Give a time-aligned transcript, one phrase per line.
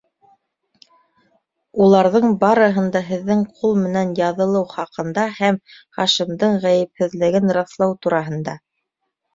[1.87, 5.61] Уларҙың барыһын да һеҙҙең ҡул менән яҙылыу хаҡында һәм
[6.01, 8.63] Хашимдың ғәйепһеҙлеген раҫлау тураһында...